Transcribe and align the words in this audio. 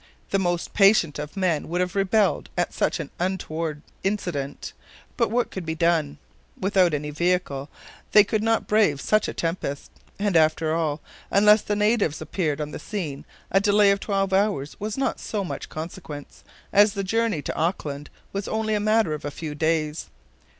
The 0.31 0.39
most 0.39 0.73
patient 0.73 1.19
of 1.19 1.37
men 1.37 1.69
would 1.69 1.79
have 1.79 1.93
rebelled 1.95 2.49
at 2.57 2.73
such 2.73 2.99
an 2.99 3.11
untoward 3.19 3.83
incident; 4.03 4.73
but 5.15 5.29
what 5.29 5.51
could 5.51 5.63
be 5.63 5.75
done; 5.75 6.17
without 6.59 6.95
any 6.95 7.11
vehicle, 7.11 7.69
they 8.11 8.23
could 8.23 8.41
not 8.41 8.65
brave 8.65 8.99
such 8.99 9.27
a 9.27 9.33
tempest; 9.35 9.91
and, 10.17 10.35
after 10.35 10.73
all, 10.73 11.01
unless 11.29 11.61
the 11.61 11.75
natives 11.75 12.19
appeared 12.19 12.59
on 12.59 12.71
the 12.71 12.79
scene, 12.79 13.25
a 13.51 13.59
delay 13.59 13.91
of 13.91 13.99
twelve 13.99 14.33
hours 14.33 14.75
was 14.79 14.97
not 14.97 15.19
so 15.19 15.43
much 15.43 15.69
consequence, 15.69 16.43
as 16.73 16.93
the 16.93 17.03
journey 17.03 17.43
to 17.43 17.55
Auckland 17.55 18.09
was 18.33 18.47
only 18.47 18.73
a 18.73 18.79
matter 18.79 19.13
of 19.13 19.23
a 19.23 19.29
few 19.29 19.53
days. 19.53 20.07